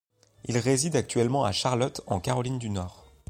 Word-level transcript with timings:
Il 0.45 0.57
réside 0.57 0.95
actuellement 0.95 1.45
à 1.45 1.51
Charlotte 1.51 2.01
en 2.07 2.19
Caroline 2.19 2.57
du 2.57 2.71
Nord. 2.71 3.11